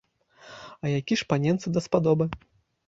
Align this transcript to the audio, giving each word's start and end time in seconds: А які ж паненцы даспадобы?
А 0.83 0.91
які 0.93 1.19
ж 1.21 1.27
паненцы 1.35 1.67
даспадобы? 1.77 2.31